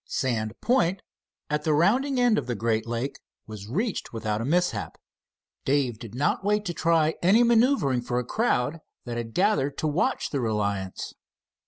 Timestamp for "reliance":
10.41-11.13